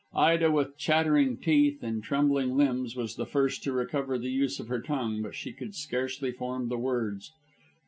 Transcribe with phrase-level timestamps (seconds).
[0.15, 4.67] Ida, with chattering teeth and trembling limbs, was the first to recover the use of
[4.67, 7.31] her tongue; but she could scarcely form the words.